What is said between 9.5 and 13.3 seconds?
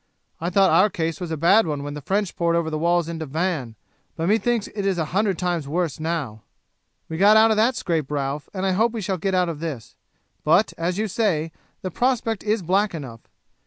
this, but, as you say, the prospect is black enough.